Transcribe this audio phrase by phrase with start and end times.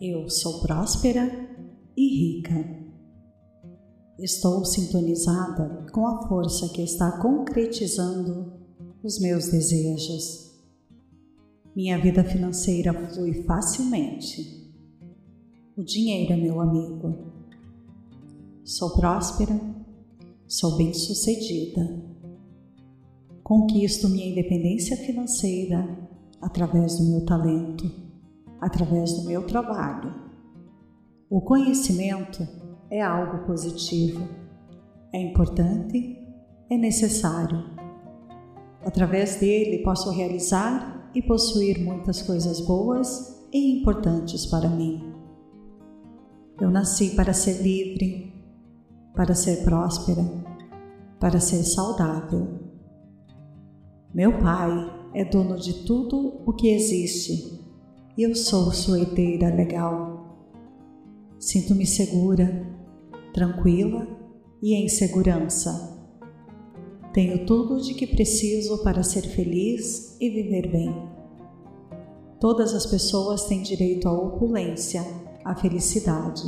[0.00, 1.30] Eu sou próspera
[1.94, 2.54] e rica.
[4.18, 8.50] Estou sintonizada com a força que está concretizando
[9.02, 10.58] os meus desejos.
[11.76, 14.72] Minha vida financeira flui facilmente.
[15.76, 17.32] O dinheiro é meu amigo.
[18.64, 19.60] Sou próspera,
[20.48, 22.02] sou bem-sucedida.
[23.44, 26.08] Conquisto minha independência financeira
[26.40, 28.09] através do meu talento,
[28.60, 30.14] através do meu trabalho.
[31.28, 32.46] O conhecimento
[32.90, 34.28] é algo positivo,
[35.12, 36.18] é importante,
[36.68, 37.64] é necessário.
[38.84, 45.12] Através dele posso realizar e possuir muitas coisas boas e importantes para mim.
[46.60, 48.32] Eu nasci para ser livre,
[49.14, 50.22] para ser próspera,
[51.18, 52.60] para ser saudável.
[54.12, 54.70] Meu Pai
[55.14, 57.59] é dono de tudo o que existe
[58.18, 60.36] eu sou sua herdeira legal.
[61.38, 62.66] Sinto-me segura,
[63.32, 64.06] tranquila
[64.60, 65.98] e em segurança.
[67.12, 70.94] Tenho tudo de que preciso para ser feliz e viver bem.
[72.40, 75.02] Todas as pessoas têm direito à opulência,
[75.44, 76.42] à felicidade.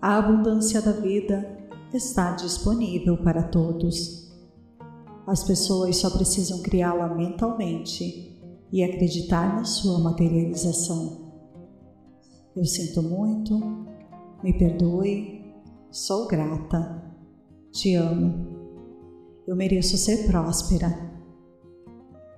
[0.00, 4.32] A abundância da vida está disponível para todos.
[5.26, 8.35] As pessoas só precisam criá-la mentalmente
[8.72, 11.26] e acreditar na sua materialização.
[12.54, 13.58] Eu sinto muito,
[14.42, 15.44] me perdoe,
[15.90, 17.02] sou grata,
[17.70, 18.56] te amo.
[19.46, 21.14] Eu mereço ser próspera.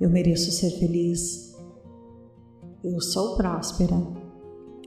[0.01, 1.57] Eu mereço ser feliz.
[2.83, 3.97] Eu sou próspera.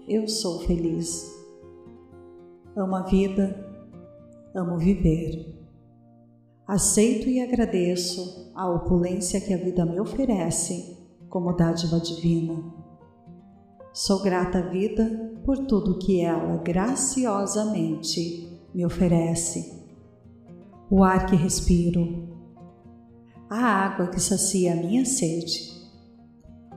[0.08, 1.26] Eu sou feliz.
[2.76, 3.66] Amo a vida,
[4.54, 5.56] amo viver.
[6.68, 11.01] Aceito e agradeço a opulência que a vida me oferece
[11.32, 12.62] como dádiva divina.
[13.94, 19.82] Sou grata à vida por tudo que ela graciosamente me oferece.
[20.90, 22.28] O ar que respiro,
[23.50, 25.72] a água que sacia a minha sede,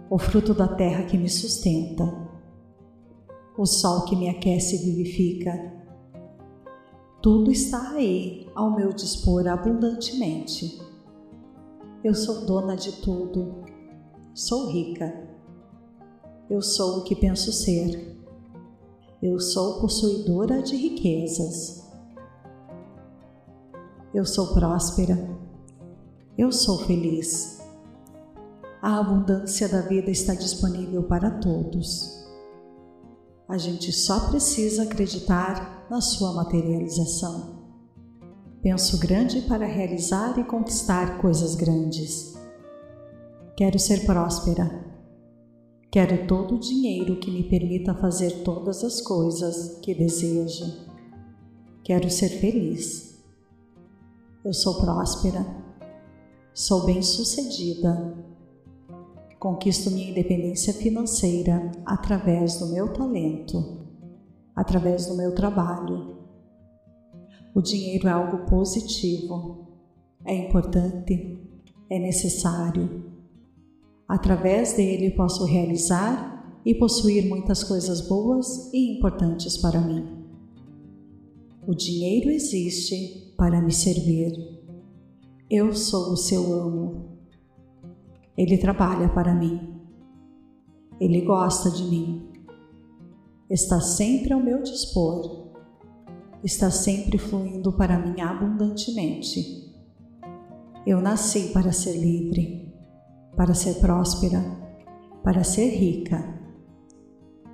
[0.08, 2.04] o fruto da terra que me sustenta,
[3.58, 5.74] o sol que me aquece e vivifica.
[7.20, 10.80] Tudo está aí ao meu dispor abundantemente.
[12.04, 13.63] Eu sou dona de tudo,
[14.34, 15.34] sou rica
[16.48, 18.16] eu sou o que penso ser.
[19.22, 21.82] Eu sou possuidora de riquezas.
[24.12, 25.18] Eu sou próspera.
[26.36, 27.60] Eu sou feliz.
[28.82, 32.22] A abundância da vida está disponível para todos.
[33.48, 37.64] A gente só precisa acreditar na sua materialização.
[38.62, 42.34] Penso grande para realizar e conquistar coisas grandes.
[43.56, 44.94] Quero ser próspera
[45.94, 50.88] Quero todo o dinheiro que me permita fazer todas as coisas que desejo.
[51.84, 53.24] Quero ser feliz.
[54.44, 55.46] Eu sou próspera.
[56.52, 58.18] Sou bem-sucedida.
[59.38, 63.86] Conquisto minha independência financeira através do meu talento,
[64.56, 66.16] através do meu trabalho.
[67.54, 69.68] O dinheiro é algo positivo,
[70.24, 71.38] é importante,
[71.88, 73.13] é necessário
[74.06, 80.24] Através dele posso realizar e possuir muitas coisas boas e importantes para mim.
[81.66, 84.32] O dinheiro existe para me servir.
[85.48, 87.18] Eu sou o seu amo.
[88.36, 89.80] Ele trabalha para mim.
[91.00, 92.28] Ele gosta de mim.
[93.48, 95.52] Está sempre ao meu dispor.
[96.42, 99.72] Está sempre fluindo para mim abundantemente.
[100.86, 102.73] Eu nasci para ser livre
[103.36, 104.42] para ser próspera,
[105.22, 106.40] para ser rica.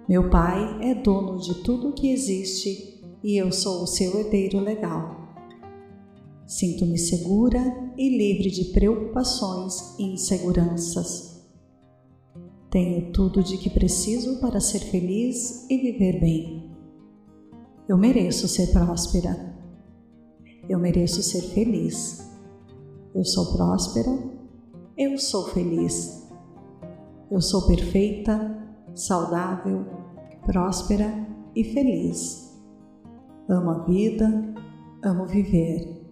[0.09, 5.21] Meu Pai é dono de tudo que existe e eu sou o seu herdeiro legal.
[6.47, 7.61] Sinto-me segura
[7.97, 11.47] e livre de preocupações e inseguranças.
[12.71, 16.71] Tenho tudo de que preciso para ser feliz e viver bem.
[17.89, 19.57] Eu mereço ser próspera.
[20.69, 22.29] Eu mereço ser feliz.
[23.15, 24.40] Eu sou próspera
[25.01, 26.29] eu sou feliz.
[27.31, 28.55] Eu sou perfeita,
[28.95, 29.87] saudável,
[30.45, 31.11] próspera
[31.57, 32.63] e feliz.
[33.49, 34.55] Amo a vida,
[35.03, 36.05] amo viver.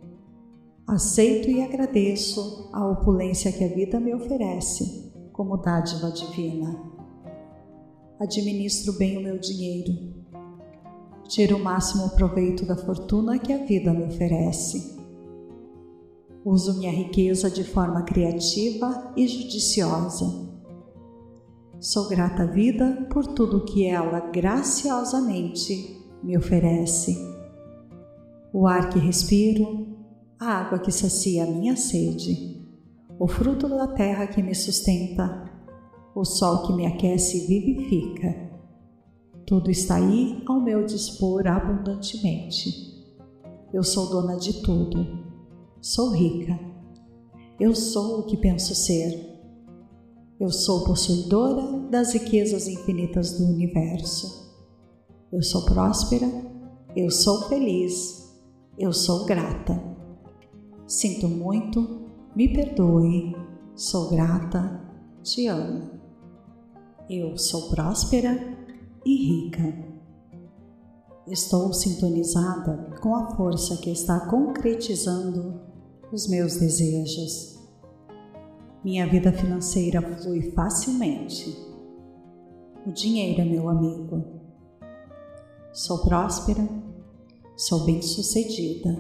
[0.87, 6.82] Aceito e agradeço a opulência que a vida me oferece como dádiva divina.
[8.19, 9.93] Administro bem o meu dinheiro.
[11.29, 14.98] Tiro o máximo proveito da fortuna que a vida me oferece
[16.44, 20.49] Uso minha riqueza de forma criativa e judiciosa.
[21.81, 27.17] Sou grata à vida por tudo que ela graciosamente me oferece.
[28.52, 29.87] O ar que respiro,
[30.40, 32.67] a água que sacia a minha sede,
[33.19, 35.44] o fruto da terra que me sustenta,
[36.14, 38.49] o sol que me aquece e vivifica.
[39.46, 42.70] Tudo está aí ao meu dispor abundantemente.
[43.73, 45.28] Eu sou dona de tudo.
[45.81, 46.59] Sou rica.
[47.59, 49.29] Eu sou o que penso ser.
[50.41, 54.57] Eu sou possuidora das riquezas infinitas do universo.
[55.33, 56.27] Eu sou próspera,
[56.97, 58.37] eu sou feliz,
[58.77, 59.81] eu sou grata.
[60.87, 63.37] Sinto muito, me perdoe,
[63.77, 64.81] sou grata,
[65.23, 65.91] te amo.
[67.09, 68.37] Eu sou próspera
[69.07, 69.89] e rica.
[71.27, 75.68] Estou sintonizada com a força que está concretizando
[76.13, 77.59] os meus desejos
[78.85, 81.55] minha vida financeira flui facilmente.
[82.87, 84.25] O dinheiro é meu amigo.
[85.73, 86.67] Sou próspera,
[87.57, 88.97] sou bem-sucedida.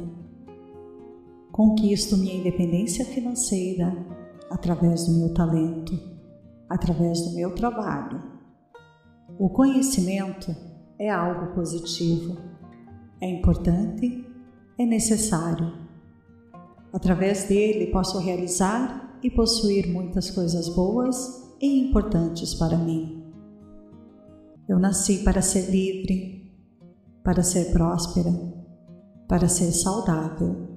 [1.52, 3.96] Conquisto minha independência financeira
[4.50, 5.98] através do meu talento,
[6.68, 8.22] através do meu trabalho.
[9.38, 10.54] O conhecimento
[10.98, 12.36] é algo positivo,
[13.20, 14.26] é importante,
[14.76, 15.87] é necessário.
[16.92, 21.16] Através dele posso realizar e possuir muitas coisas boas
[21.60, 23.22] e importantes para mim.
[24.68, 26.52] Eu nasci para ser livre,
[27.22, 28.32] para ser próspera,
[29.26, 30.68] para ser saudável.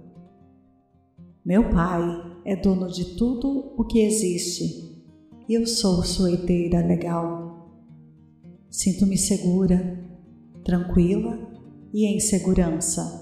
[1.45, 2.01] Meu Pai
[2.45, 5.05] é dono de tudo o que existe
[5.47, 7.69] e eu sou sua herdeira legal.
[8.69, 9.99] Sinto-me segura,
[10.63, 11.37] tranquila
[11.93, 13.20] e em segurança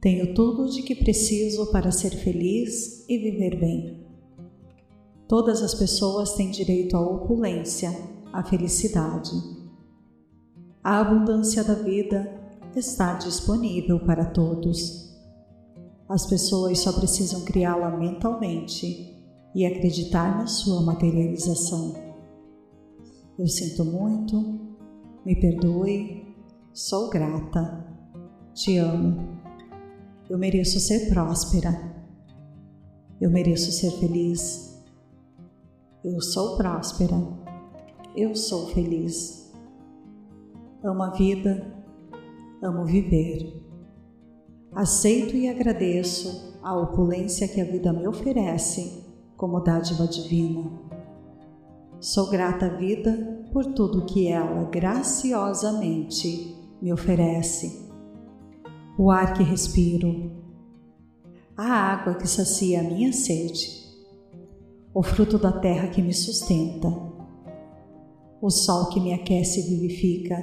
[0.00, 4.06] tenho tudo de que preciso para ser feliz e viver bem.
[5.26, 7.90] Todas as pessoas têm direito à opulência,
[8.32, 9.30] à felicidade.
[10.82, 12.32] A abundância da vida
[12.76, 15.08] está disponível para todos.
[16.08, 19.14] As pessoas só precisam criá-la mentalmente
[19.54, 21.94] e acreditar na sua materialização.
[23.36, 24.60] Eu sinto muito,
[25.26, 26.24] me perdoe,
[26.72, 27.84] sou grata,
[28.54, 29.37] te amo
[30.28, 31.96] eu mereço ser próspera.
[33.20, 34.84] Eu mereço ser feliz.
[36.04, 37.16] Eu sou próspera.
[38.14, 39.50] Eu sou feliz.
[40.84, 41.66] Amo a vida.
[42.62, 43.58] Amo viver.
[44.72, 49.02] Aceito e agradeço a opulência que a vida me oferece
[49.36, 50.70] como dádiva divina.
[52.00, 57.87] Sou grata à vida por tudo que ela graciosamente me oferece
[58.98, 60.32] o ar que respiro,
[61.56, 63.86] a água que sacia a minha sede,
[64.92, 66.88] o fruto da terra que me sustenta,
[68.42, 70.36] o sol que me aquece e vivifica.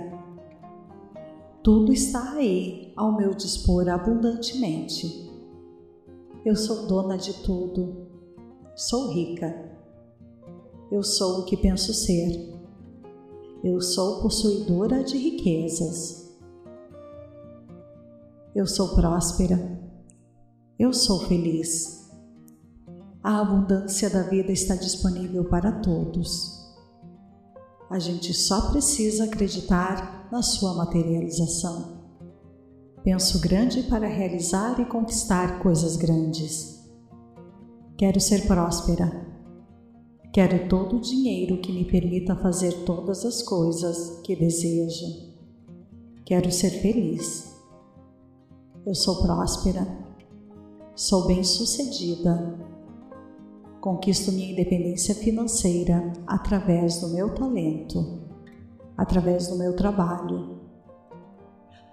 [1.62, 5.30] Tudo está aí ao meu dispor abundantemente.
[6.46, 8.08] Eu sou dona de tudo,
[8.74, 9.78] sou rica.
[10.90, 12.54] Eu sou o que penso ser.
[13.62, 16.25] Eu sou possuidora de riquezas.
[18.56, 19.60] Eu sou próspera.
[20.80, 22.10] Eu sou feliz.
[23.22, 26.74] A abundância da vida está disponível para todos.
[27.90, 32.06] A gente só precisa acreditar na sua materialização.
[33.04, 36.82] Penso grande para realizar e conquistar coisas grandes.
[37.98, 39.36] Quero ser próspera.
[40.32, 45.36] Quero todo o dinheiro que me permita fazer todas as coisas que desejo.
[46.26, 47.55] Quero ser feliz.
[48.86, 49.88] Eu sou próspera,
[50.96, 52.56] sou bem-sucedida,
[53.82, 58.22] conquisto minha independência financeira através do meu talento,
[58.96, 60.60] através do meu trabalho.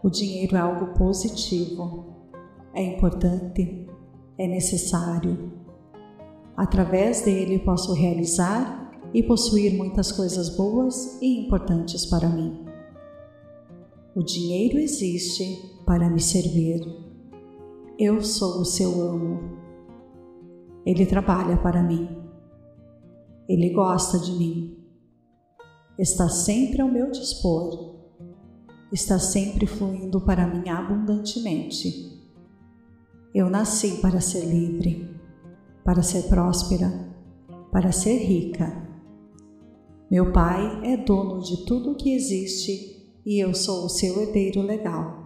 [0.04, 2.14] O dinheiro é algo positivo,
[2.74, 3.88] é importante,
[4.36, 5.50] é necessário.
[6.54, 12.66] Através dele posso realizar e possuir muitas coisas boas e importantes para mim.
[14.14, 16.80] O dinheiro existe para me servir.
[17.98, 19.58] Eu sou o seu amo.
[20.86, 22.08] Ele trabalha para mim.
[23.46, 24.74] Ele gosta de mim.
[25.98, 27.94] Está sempre ao meu dispor.
[28.90, 32.18] Está sempre fluindo para mim abundantemente.
[33.34, 35.14] Eu nasci para ser livre,
[35.84, 36.90] para ser próspera,
[37.70, 38.88] para ser rica.
[40.10, 44.62] Meu Pai é dono de tudo o que existe e eu sou o seu herdeiro
[44.62, 45.21] legal.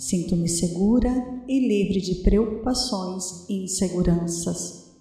[0.00, 1.10] Sinto-me segura
[1.46, 4.96] e livre de preocupações e inseguranças.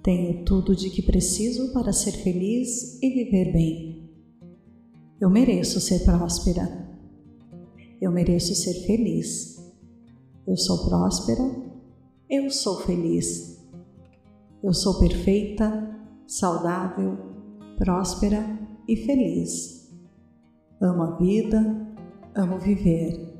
[0.00, 4.08] Tenho tudo de que preciso para ser feliz e viver bem.
[5.20, 6.96] Eu mereço ser próspera.
[8.00, 9.60] Eu mereço ser feliz.
[10.46, 11.42] Eu sou próspera.
[12.30, 13.60] Eu sou feliz.
[14.62, 15.92] Eu sou perfeita,
[16.24, 17.18] saudável,
[17.76, 19.92] próspera e feliz.
[20.80, 21.96] Amo a vida,
[22.36, 23.31] amo viver.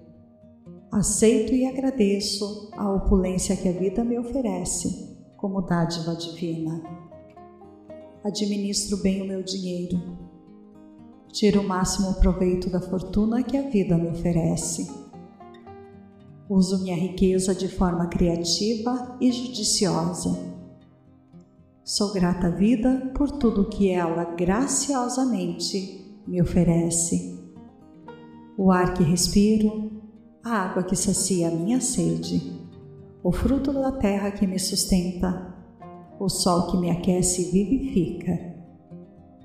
[0.92, 6.82] Aceito e agradeço a opulência que a vida me oferece como dádiva divina.
[8.22, 9.98] Administro bem o meu dinheiro.
[11.32, 14.86] Tiro o máximo proveito da fortuna que a vida me oferece.
[16.46, 20.38] Uso minha riqueza de forma criativa e judiciosa.
[21.82, 27.40] Sou grata à vida por tudo que ela graciosamente me oferece.
[28.58, 30.01] O ar que respiro,
[30.44, 32.62] a água que sacia a minha sede
[33.24, 35.54] o fruto da terra que me sustenta,
[36.18, 38.52] o sol que me aquece e vivifica.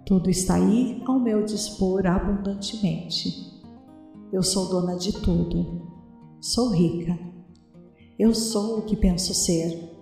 [0.03, 3.61] Tudo está aí ao meu dispor abundantemente.
[4.33, 5.85] Eu sou dona de tudo.
[6.41, 7.17] Sou rica.
[8.17, 9.95] Eu sou o que penso ser.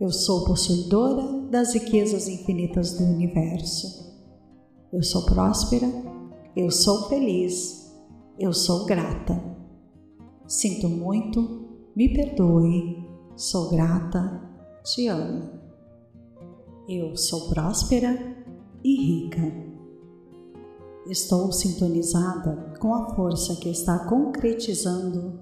[0.00, 4.16] Eu sou possuidora das riquezas infinitas do universo.
[4.92, 5.88] Eu sou próspera.
[6.54, 7.92] Eu sou feliz.
[8.38, 9.47] Eu sou grata.
[10.48, 14.42] Sinto muito me perdoe, sou grata,
[14.82, 15.46] te amo.
[16.88, 18.16] Eu sou próspera
[18.82, 19.42] e rica.
[21.06, 25.38] Estou sintonizada com a força que está concretizando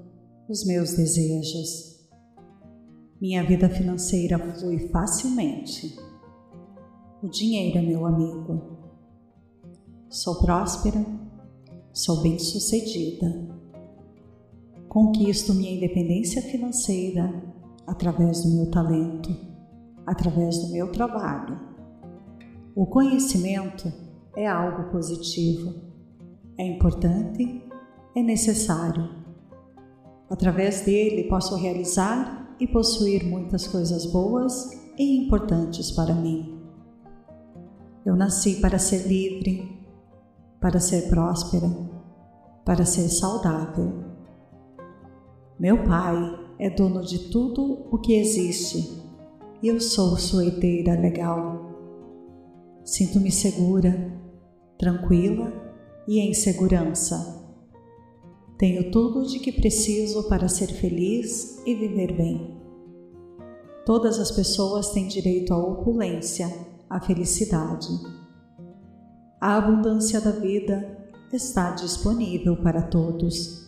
[0.49, 2.05] os meus desejos.
[3.21, 5.97] Minha vida financeira flui facilmente.
[7.23, 8.77] O dinheiro é meu amigo.
[10.11, 11.07] Sou próspera,
[11.93, 13.46] sou bem-sucedida
[14.97, 17.31] Conquisto minha independência financeira
[17.87, 19.29] através do meu talento,
[20.07, 21.61] através do meu trabalho.
[22.75, 23.93] O conhecimento
[24.35, 25.75] é algo positivo,
[26.57, 27.63] é importante,
[28.15, 29.11] é necessário.
[30.31, 36.59] Através dele posso realizar e possuir muitas coisas boas e importantes para mim.
[38.03, 39.79] Eu nasci para ser livre,
[40.59, 41.69] para ser próspera,
[42.65, 44.16] para ser saudável
[45.59, 46.17] meu Pai
[46.59, 49.07] é dono de tudo o que existe
[49.69, 51.75] eu sou sua herdeira legal.
[52.85, 54.13] Sinto-me segura,
[54.79, 55.53] tranquila
[56.07, 57.45] e em segurança.
[58.59, 62.61] Tenho tudo de que preciso para ser feliz e viver bem.
[63.85, 66.49] Todas as pessoas têm direito à opulência,
[66.89, 67.89] à felicidade.
[69.41, 73.66] A abundância da vida está disponível para todos.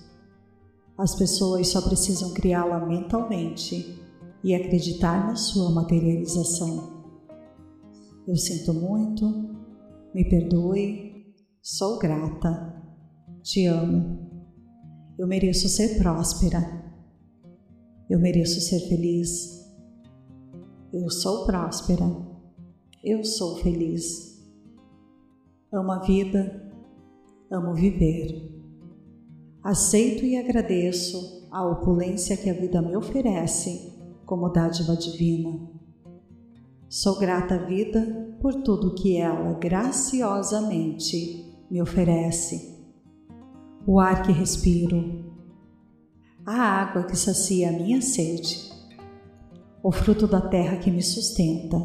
[0.98, 4.02] As pessoas só precisam criá-la mentalmente
[4.42, 7.04] e acreditar na sua materialização.
[8.26, 9.24] Eu sinto muito,
[10.12, 12.74] me perdoe, sou grata,
[13.42, 14.26] te amo.
[15.16, 16.60] Eu mereço ser próspera.
[18.10, 19.64] Eu mereço ser feliz.
[20.92, 22.04] Eu sou próspera.
[23.04, 24.42] Eu sou feliz.
[25.72, 26.72] Amo a vida.
[27.50, 28.57] Amo viver.
[29.62, 33.92] Aceito e agradeço a opulência que a vida me oferece
[34.24, 35.68] como dádiva divina.
[36.88, 42.78] Sou grata à vida por tudo que ela graciosamente me oferece.
[43.86, 45.32] O ar que respiro,
[46.46, 48.70] a água que sacia a minha sede,
[49.82, 51.76] o fruto da terra que me sustenta,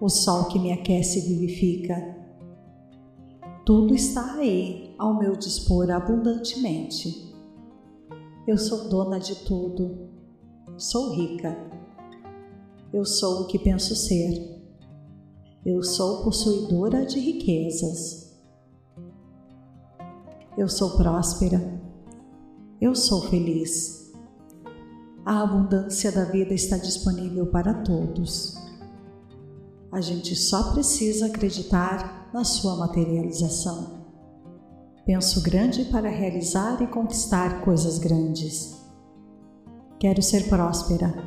[0.00, 2.16] o sol que me aquece e vivifica.
[3.68, 7.34] Tudo está aí ao meu dispor abundantemente.
[8.46, 10.08] Eu sou dona de tudo,
[10.78, 11.54] sou rica.
[12.90, 14.58] Eu sou o que penso ser.
[15.66, 18.34] Eu sou possuidora de riquezas.
[20.56, 21.78] Eu sou próspera.
[22.80, 24.14] Eu sou feliz.
[25.26, 28.67] A abundância da vida está disponível para todos.
[29.90, 33.98] A gente só precisa acreditar na sua materialização.
[35.06, 38.76] Penso grande para realizar e conquistar coisas grandes.
[39.98, 41.26] Quero ser próspera.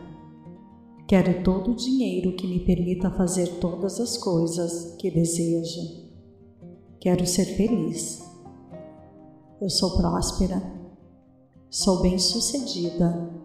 [1.07, 6.11] Quero todo o dinheiro que me permita fazer todas as coisas que desejo.
[6.99, 8.23] Quero ser feliz.
[9.59, 10.61] Eu sou próspera.
[11.69, 13.40] Sou bem-sucedida.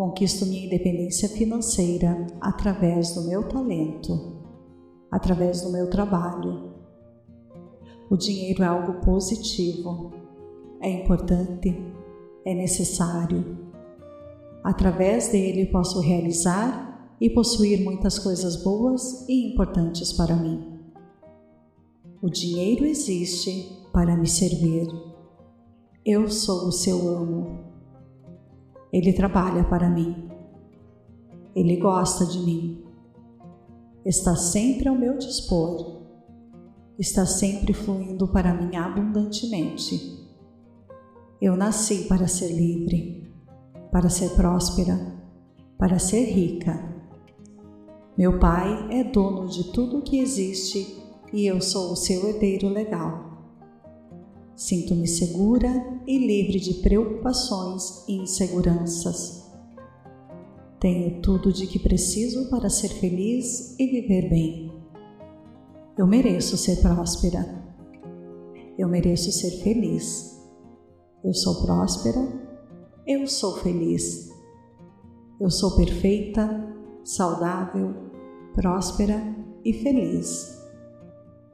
[0.00, 4.40] Conquisto minha independência financeira através do meu talento,
[5.10, 6.70] através do meu trabalho
[8.10, 10.10] o dinheiro é algo positivo,
[10.80, 11.80] é importante,
[12.44, 13.70] é necessário.
[14.64, 20.80] Através dele posso realizar e possuir muitas coisas boas e importantes para mim.
[22.20, 24.88] O dinheiro existe para me servir.
[26.04, 27.69] Eu sou o seu amo.
[28.92, 30.28] Ele trabalha para mim.
[31.54, 32.84] Ele gosta de mim.
[34.04, 36.00] Está sempre ao meu dispor.
[36.98, 40.20] Está sempre fluindo para mim abundantemente.
[41.40, 43.32] Eu nasci para ser livre,
[43.90, 44.98] para ser próspera,
[45.78, 46.90] para ser rica.
[48.16, 51.00] Meu pai é dono de tudo que existe
[51.32, 53.30] e eu sou o seu herdeiro legal.
[54.54, 59.48] Sinto-me segura e livre de preocupações e inseguranças.
[60.80, 64.72] Tenho tudo de que preciso para ser feliz e viver bem.
[65.96, 67.64] Eu mereço ser próspera.
[68.76, 70.36] Eu mereço ser feliz.
[71.22, 72.20] Eu sou próspera.
[73.06, 74.30] Eu sou feliz.
[75.40, 76.74] Eu sou perfeita,
[77.04, 77.94] saudável,
[78.52, 79.32] próspera
[79.64, 80.60] e feliz.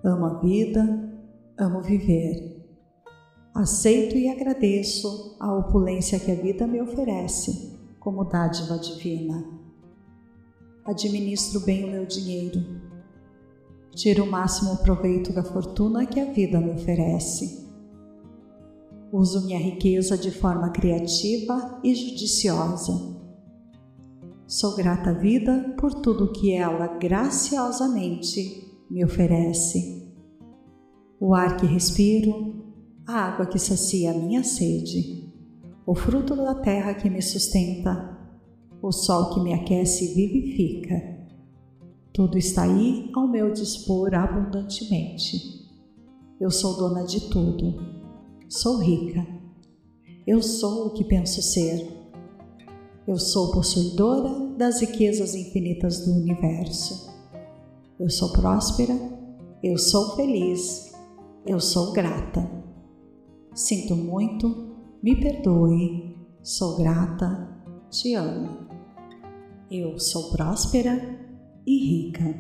[0.02, 1.12] Amo a vida,
[1.58, 2.65] amo viver.
[3.56, 9.42] Aceito e agradeço a opulência que a vida me oferece como dádiva divina.
[10.84, 12.62] Administro bem o meu dinheiro.
[13.94, 17.66] Tiro o máximo proveito da fortuna que a vida me oferece.
[19.10, 22.92] Uso minha riqueza de forma criativa e judiciosa.
[24.46, 30.12] Sou grata à vida por tudo que ela graciosamente me oferece.
[31.18, 32.55] O ar que respiro,
[33.06, 35.32] a água que sacia a minha sede,
[35.86, 38.18] o fruto da terra que me sustenta,
[38.82, 41.16] o sol que me aquece e vivifica.
[42.12, 45.64] Tudo está aí ao meu dispor abundantemente.
[46.40, 47.76] Eu sou dona de tudo.
[48.48, 49.25] Sou rica.
[50.26, 51.88] Eu sou o que penso ser.
[53.06, 57.14] Eu sou possuidora das riquezas infinitas do universo.
[58.00, 58.95] Eu sou próspera.
[59.62, 60.92] Eu sou feliz.
[61.47, 62.65] Eu sou grata.
[63.56, 67.49] Sinto muito, me perdoe, sou grata,
[67.88, 68.66] te amo.
[69.71, 70.92] Eu sou próspera
[71.66, 72.36] e rica.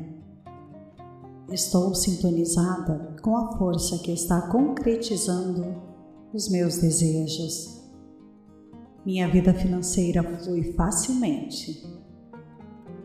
[1.50, 5.64] Estou sintonizada com a força que está concretizando
[6.34, 7.82] os meus desejos.
[9.02, 11.82] Minha vida financeira flui facilmente.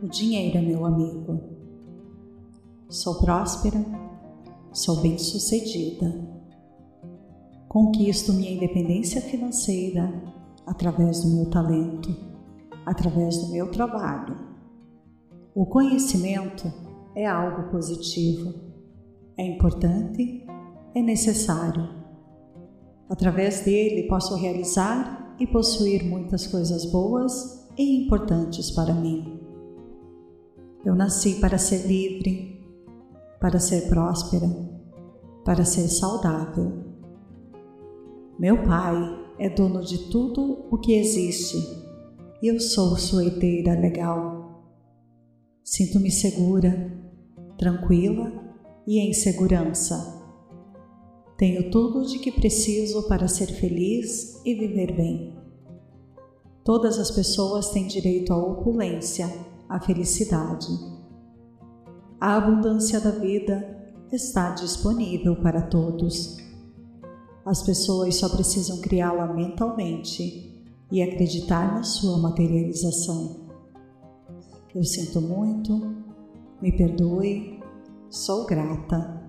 [0.04, 1.40] O dinheiro é meu amigo.
[2.90, 3.86] Sou próspera,
[4.74, 6.31] sou bem-sucedida
[7.72, 10.22] Conquisto minha independência financeira
[10.66, 12.14] através do meu talento,
[12.86, 14.38] através do meu trabalho.
[15.56, 16.70] O conhecimento
[17.16, 18.54] é algo positivo,
[19.38, 20.46] é importante,
[20.94, 21.88] é necessário.
[23.10, 29.40] Através dele posso realizar e possuir muitas coisas boas e importantes para mim.
[30.84, 32.66] Eu nasci para ser livre,
[33.40, 34.50] para ser próspera,
[35.46, 36.81] para ser saudável
[38.42, 38.98] meu Pai
[39.38, 41.58] é dono de tudo o que existe
[42.42, 44.66] eu sou sua herdeira legal.
[45.64, 46.92] Sinto-me segura,
[47.56, 48.34] tranquila
[48.88, 50.20] e em segurança.
[51.38, 55.38] Tenho tudo de que preciso para ser feliz e viver bem.
[56.66, 59.32] Todas as pessoas têm direito à opulência,
[59.70, 60.66] à felicidade.
[62.20, 66.38] A abundância da vida está disponível para todos.
[67.46, 73.48] As pessoas só precisam criá-la mentalmente e acreditar na sua materialização.
[74.74, 75.96] Eu sinto muito,
[76.62, 77.60] me perdoe,
[78.10, 79.22] sou grata,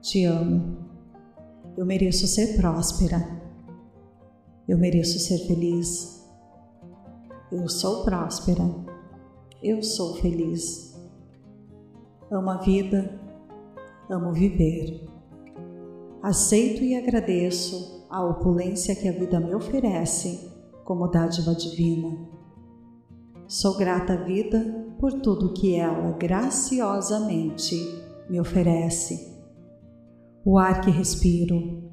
[0.00, 0.78] te amo.
[1.76, 3.42] Eu mereço ser próspera.
[4.66, 6.28] Eu mereço ser feliz.
[7.50, 8.64] Eu sou próspera.
[9.62, 10.98] Eu sou feliz.
[12.30, 13.20] Amo a vida.
[14.10, 15.11] Amo viver.
[16.22, 20.52] Aceito e agradeço a opulência que a vida me oferece
[20.84, 22.16] como dádiva divina.
[23.48, 27.74] Sou grata à vida por tudo que ela graciosamente
[28.30, 29.36] me oferece.
[30.44, 31.90] O ar que respiro,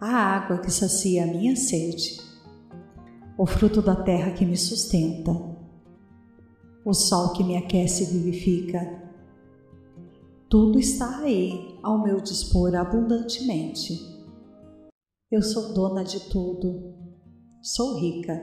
[0.00, 2.20] a água que sacia a minha sede,
[3.36, 5.32] o fruto da terra que me sustenta,
[6.84, 9.07] o sol que me aquece e vivifica,
[10.48, 14.00] tudo está aí ao meu dispor abundantemente.
[15.30, 16.94] Eu sou dona de tudo.
[17.62, 18.40] Sou rica.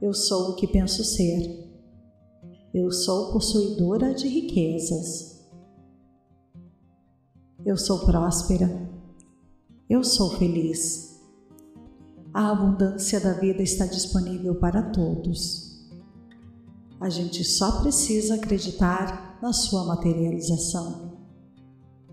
[0.00, 1.70] Eu sou o que penso ser.
[2.72, 5.46] Eu sou possuidora de riquezas.
[7.66, 8.90] Eu sou próspera.
[9.90, 11.20] Eu sou feliz.
[12.32, 15.71] A abundância da vida está disponível para todos.
[17.02, 21.18] A gente só precisa acreditar na sua materialização.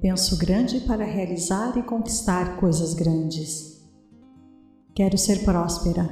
[0.02, 3.88] Penso grande para realizar e conquistar coisas grandes.
[4.95, 6.10] Quero ser próspera.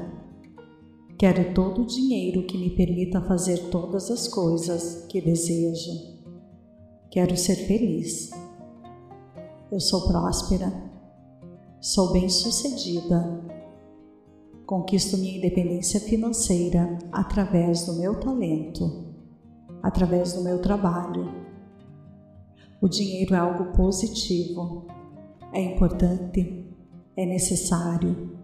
[1.18, 6.20] Quero todo o dinheiro que me permita fazer todas as coisas que desejo.
[7.10, 8.30] Quero ser feliz.
[9.72, 10.72] Eu sou próspera.
[11.82, 13.47] Sou bem-sucedida.
[14.68, 19.16] Conquisto minha independência financeira através do meu talento,
[19.82, 21.32] através do meu trabalho.
[22.82, 24.86] O dinheiro é algo positivo,
[25.54, 26.68] é importante,
[27.16, 28.38] é necessário.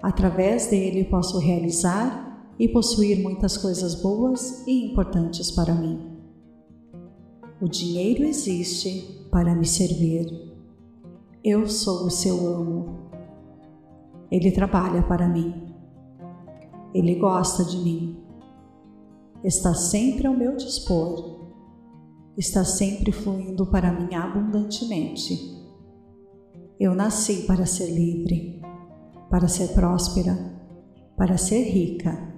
[0.00, 6.16] Através dele posso realizar e possuir muitas coisas boas e importantes para mim.
[7.60, 10.54] O dinheiro existe para me servir.
[11.42, 13.03] Eu sou o seu amo.
[14.34, 15.72] Ele trabalha para mim.
[16.92, 18.20] Ele gosta de mim.
[19.44, 21.52] Está sempre ao meu dispor.
[22.36, 25.38] Está sempre fluindo para mim abundantemente.
[26.80, 28.60] Eu nasci para ser livre,
[29.30, 30.36] para ser próspera,
[31.16, 32.34] para ser rica.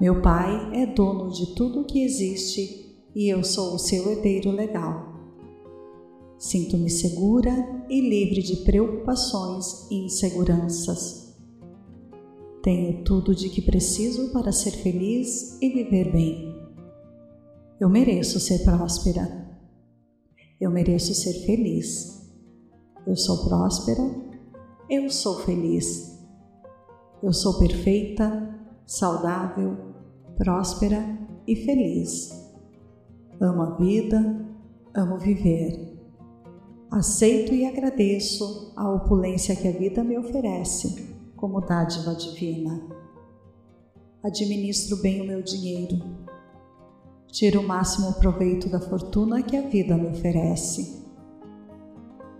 [0.00, 5.17] Meu pai é dono de tudo que existe e eu sou o seu herdeiro legal.
[6.38, 11.36] Sinto-me segura e livre de preocupações e inseguranças.
[12.62, 16.54] Tenho tudo de que preciso para ser feliz e viver bem.
[17.80, 19.48] Eu mereço ser próspera.
[20.60, 22.30] Eu mereço ser feliz.
[23.06, 24.02] Eu sou próspera.
[24.88, 26.18] Eu sou feliz.
[27.22, 28.54] Eu sou perfeita,
[28.86, 29.76] saudável,
[30.36, 32.30] próspera e feliz.
[33.40, 34.46] Amo a vida,
[34.94, 35.87] amo viver.
[36.90, 42.82] Aceito e agradeço a opulência que a vida me oferece como dádiva divina.
[44.24, 46.02] Administro bem o meu dinheiro.
[47.26, 51.04] Tiro o máximo proveito da fortuna que a vida me oferece.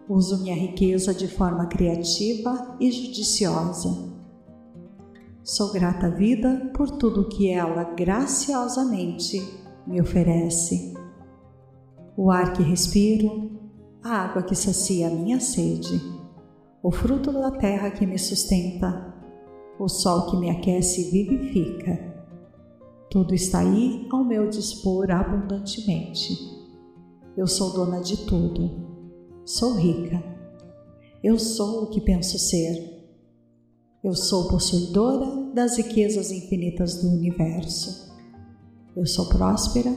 [0.08, 4.08] Uso minha riqueza de forma criativa e judiciosa.
[5.44, 9.46] Sou grata à vida por tudo que ela graciosamente
[9.86, 10.94] me oferece.
[12.16, 13.57] O ar que respiro,
[14.02, 16.00] a água que sacia a minha sede,
[16.82, 19.14] o fruto da terra que me sustenta,
[19.78, 22.08] o sol que me aquece e vivifica.
[23.10, 26.36] Tudo está aí ao meu dispor abundantemente.
[27.36, 28.86] Eu sou dona de tudo.
[29.44, 30.22] Sou rica.
[31.22, 32.98] Eu sou o que penso ser.
[34.04, 38.14] Eu sou possuidora das riquezas infinitas do universo.
[38.94, 39.90] Eu sou próspera,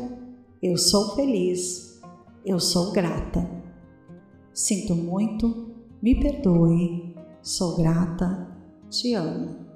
[0.61, 1.99] eu sou feliz,
[2.45, 3.60] eu sou grata.
[4.53, 8.47] Sinto muito, me perdoe, sou grata,
[8.89, 9.70] te amo.